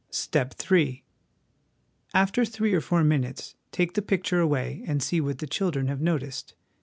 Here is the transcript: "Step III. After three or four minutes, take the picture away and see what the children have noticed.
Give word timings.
"Step 0.09 0.55
III. 0.71 1.03
After 2.11 2.43
three 2.43 2.73
or 2.73 2.81
four 2.81 3.03
minutes, 3.03 3.53
take 3.71 3.93
the 3.93 4.01
picture 4.01 4.39
away 4.39 4.81
and 4.87 5.03
see 5.03 5.21
what 5.21 5.37
the 5.37 5.45
children 5.45 5.89
have 5.89 6.01
noticed. 6.01 6.55